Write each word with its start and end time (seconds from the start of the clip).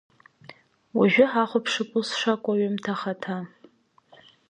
Уажәы 0.97 1.25
ҳахәаԥшып 1.31 1.91
ус 1.99 2.09
шакәу 2.19 2.51
аҩымҭа 2.53 2.93
ахаҭа. 2.97 3.37